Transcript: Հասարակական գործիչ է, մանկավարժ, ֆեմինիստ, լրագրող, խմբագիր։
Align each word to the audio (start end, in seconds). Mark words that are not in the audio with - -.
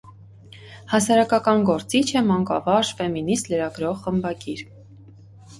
Հասարակական 0.93 1.61
գործիչ 1.67 2.03
է, 2.21 2.23
մանկավարժ, 2.31 2.91
ֆեմինիստ, 3.03 3.53
լրագրող, 3.53 4.01
խմբագիր։ 4.07 4.65